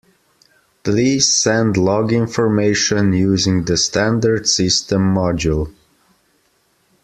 [0.81, 5.71] Please send log information using the standard system module.